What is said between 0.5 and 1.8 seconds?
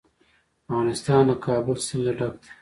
افغانستان له د کابل